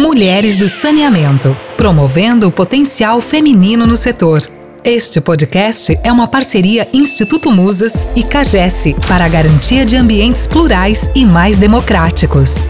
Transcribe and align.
Mulheres 0.00 0.56
do 0.56 0.66
Saneamento, 0.66 1.54
promovendo 1.76 2.48
o 2.48 2.50
potencial 2.50 3.20
feminino 3.20 3.86
no 3.86 3.98
setor. 3.98 4.42
Este 4.82 5.20
podcast 5.20 5.94
é 6.02 6.10
uma 6.10 6.26
parceria 6.26 6.88
Instituto 6.90 7.52
Musas 7.52 8.08
e 8.16 8.22
CAGES 8.22 8.94
para 9.06 9.26
a 9.26 9.28
garantia 9.28 9.84
de 9.84 9.96
ambientes 9.96 10.46
plurais 10.46 11.10
e 11.14 11.22
mais 11.22 11.58
democráticos. 11.58 12.66